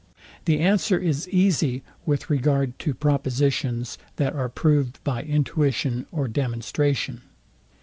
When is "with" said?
2.07-2.27